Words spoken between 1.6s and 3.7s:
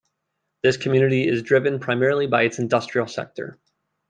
primarily by its industrial sector.